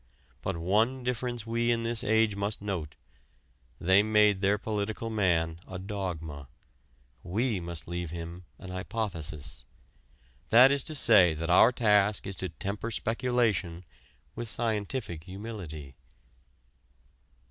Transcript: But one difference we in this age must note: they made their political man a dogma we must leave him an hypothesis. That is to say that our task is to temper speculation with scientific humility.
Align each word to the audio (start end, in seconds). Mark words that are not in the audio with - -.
But 0.41 0.57
one 0.57 1.03
difference 1.03 1.45
we 1.45 1.69
in 1.69 1.83
this 1.83 2.03
age 2.03 2.35
must 2.35 2.59
note: 2.59 2.95
they 3.79 4.01
made 4.01 4.41
their 4.41 4.57
political 4.57 5.11
man 5.11 5.59
a 5.67 5.77
dogma 5.77 6.47
we 7.21 7.59
must 7.59 7.87
leave 7.87 8.09
him 8.09 8.45
an 8.57 8.71
hypothesis. 8.71 9.63
That 10.49 10.71
is 10.71 10.83
to 10.85 10.95
say 10.95 11.35
that 11.35 11.51
our 11.51 11.71
task 11.71 12.25
is 12.25 12.35
to 12.37 12.49
temper 12.49 12.89
speculation 12.89 13.85
with 14.33 14.49
scientific 14.49 15.25
humility. 15.25 15.93